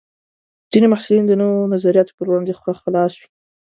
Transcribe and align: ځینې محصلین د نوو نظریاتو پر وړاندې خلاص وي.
ځینې 0.71 0.87
محصلین 0.89 1.25
د 1.27 1.31
نوو 1.41 1.69
نظریاتو 1.73 2.15
پر 2.17 2.25
وړاندې 2.29 2.53
خلاص 2.81 3.13
وي. 3.19 3.27